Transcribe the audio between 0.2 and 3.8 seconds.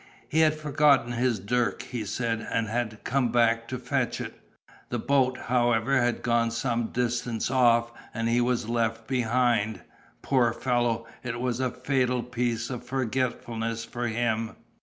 He had forgotten his dirk, he said, and had come back to